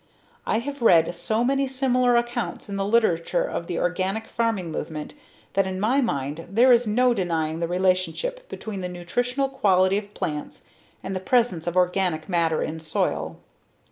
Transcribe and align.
I 0.47 0.57
have 0.57 0.81
read 0.81 1.13
so 1.13 1.43
many 1.43 1.67
similar 1.67 2.15
accounts 2.17 2.67
in 2.67 2.75
the 2.75 2.85
literature 2.87 3.43
of 3.43 3.67
the 3.67 3.77
organic 3.77 4.25
farming 4.25 4.71
movement 4.71 5.13
that 5.53 5.67
in 5.67 5.79
my 5.79 6.01
mind 6.01 6.47
there 6.49 6.73
is 6.73 6.87
no 6.87 7.13
denying 7.13 7.59
the 7.59 7.67
relationship 7.67 8.49
between 8.49 8.81
the 8.81 8.89
nutritional 8.89 9.47
quality 9.47 9.99
of 9.99 10.15
plants 10.15 10.63
and 11.03 11.15
the 11.15 11.19
presence 11.19 11.67
of 11.67 11.75
organic 11.77 12.27
matter 12.27 12.63
in 12.63 12.79
soil. 12.79 13.37